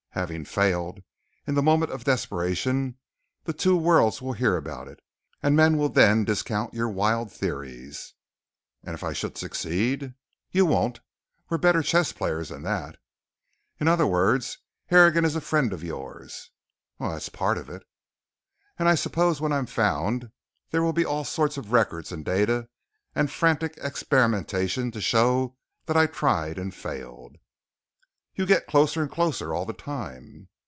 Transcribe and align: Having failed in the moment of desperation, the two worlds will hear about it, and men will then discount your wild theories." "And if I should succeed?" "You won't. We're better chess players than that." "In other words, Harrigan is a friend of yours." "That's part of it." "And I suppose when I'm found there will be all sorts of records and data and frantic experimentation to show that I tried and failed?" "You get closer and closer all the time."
Having 0.13 0.43
failed 0.43 0.99
in 1.47 1.55
the 1.55 1.63
moment 1.63 1.89
of 1.93 2.03
desperation, 2.03 2.97
the 3.45 3.53
two 3.53 3.77
worlds 3.77 4.21
will 4.21 4.33
hear 4.33 4.57
about 4.57 4.89
it, 4.89 4.99
and 5.41 5.55
men 5.55 5.77
will 5.77 5.87
then 5.87 6.25
discount 6.25 6.73
your 6.73 6.89
wild 6.89 7.31
theories." 7.31 8.13
"And 8.83 8.93
if 8.93 9.05
I 9.05 9.13
should 9.13 9.37
succeed?" 9.37 10.13
"You 10.51 10.65
won't. 10.65 10.99
We're 11.49 11.59
better 11.59 11.81
chess 11.81 12.11
players 12.11 12.49
than 12.49 12.63
that." 12.63 12.97
"In 13.79 13.87
other 13.87 14.05
words, 14.05 14.57
Harrigan 14.87 15.23
is 15.23 15.37
a 15.37 15.41
friend 15.41 15.71
of 15.71 15.81
yours." 15.81 16.51
"That's 16.99 17.29
part 17.29 17.57
of 17.57 17.69
it." 17.69 17.83
"And 18.77 18.89
I 18.89 18.95
suppose 18.95 19.39
when 19.39 19.53
I'm 19.53 19.65
found 19.65 20.29
there 20.71 20.83
will 20.83 20.91
be 20.93 21.05
all 21.05 21.23
sorts 21.23 21.55
of 21.55 21.71
records 21.71 22.11
and 22.11 22.25
data 22.25 22.67
and 23.15 23.31
frantic 23.31 23.77
experimentation 23.77 24.91
to 24.91 24.99
show 24.99 25.55
that 25.85 25.95
I 25.95 26.05
tried 26.05 26.59
and 26.59 26.75
failed?" 26.75 27.37
"You 28.33 28.45
get 28.45 28.65
closer 28.65 29.01
and 29.01 29.11
closer 29.11 29.53
all 29.53 29.65
the 29.65 29.73
time." 29.73 30.47